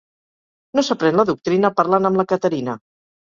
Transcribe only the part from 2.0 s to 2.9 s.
amb la Caterina.